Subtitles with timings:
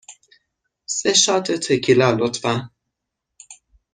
[0.97, 2.53] سه شات تکیلا، لطفاً.